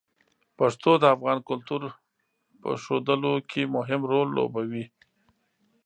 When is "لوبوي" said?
4.37-4.85